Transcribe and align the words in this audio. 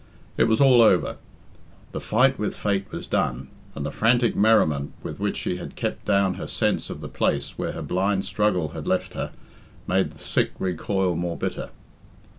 It 0.35 0.45
was 0.45 0.59
all 0.59 0.81
over. 0.81 1.17
The 1.91 2.01
fight 2.01 2.39
with 2.39 2.57
Fate 2.57 2.87
was 2.91 3.05
done, 3.05 3.49
and 3.75 3.85
the 3.85 3.91
frantic 3.91 4.35
merriment 4.35 4.93
with 5.03 5.19
which 5.19 5.37
she 5.37 5.57
had 5.57 5.75
kept 5.75 6.05
down 6.05 6.33
her 6.41 6.47
sense 6.47 6.89
of 6.89 7.01
the 7.01 7.07
place 7.07 7.55
where 7.59 7.73
the 7.73 7.83
blind 7.83 8.25
struggle 8.25 8.69
had 8.69 8.87
left 8.87 9.13
her 9.13 9.29
made 9.85 10.09
the 10.09 10.17
sick 10.17 10.53
recoil 10.57 11.15
more 11.15 11.37
bitter. 11.37 11.69